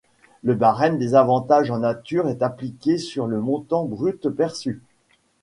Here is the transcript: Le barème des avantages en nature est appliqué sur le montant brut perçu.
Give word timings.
Le 0.41 0.55
barème 0.55 0.97
des 0.97 1.13
avantages 1.13 1.69
en 1.69 1.77
nature 1.77 2.27
est 2.27 2.41
appliqué 2.41 2.97
sur 2.97 3.27
le 3.27 3.39
montant 3.39 3.85
brut 3.85 4.29
perçu. 4.29 4.81